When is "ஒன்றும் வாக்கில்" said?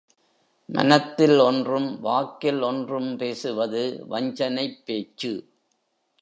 1.39-2.61